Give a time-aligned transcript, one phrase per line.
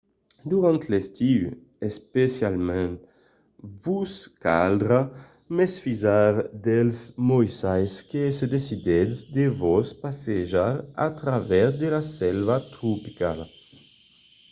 [0.51, 1.41] durant l’estiu
[1.89, 2.93] especialament
[3.83, 4.13] vos
[4.45, 4.99] caldrà
[5.57, 6.33] mesfisar
[6.67, 6.97] dels
[7.29, 7.93] moissals
[8.37, 10.73] se decidissètz de vos passejar
[11.05, 13.45] a travèrs de la selva tropicala